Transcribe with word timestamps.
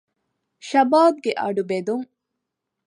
ޝަބާބްގެ 0.69 1.31
އަޑު 1.41 1.63
ބެދުން 1.69 2.05